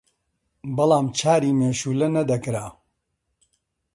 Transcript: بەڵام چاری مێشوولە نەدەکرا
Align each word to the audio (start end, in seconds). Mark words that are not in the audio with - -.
بەڵام 0.75 1.07
چاری 1.19 1.55
مێشوولە 1.59 2.07
نەدەکرا 2.15 2.65